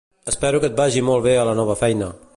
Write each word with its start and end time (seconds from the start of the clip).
Espero 0.31 0.61
que 0.63 0.71
et 0.71 0.79
vagi 0.79 1.05
molt 1.11 1.25
bé 1.29 1.37
a 1.43 1.47
la 1.51 1.57
nova 1.63 1.81
feina 1.85 2.13